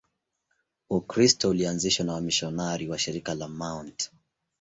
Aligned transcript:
Ukristo 0.89 1.49
ulianzishwa 1.49 2.05
na 2.05 2.13
wamisionari 2.13 2.87
wa 2.87 2.99
Shirika 2.99 3.33
la 3.35 3.47
Mt. 3.47 4.11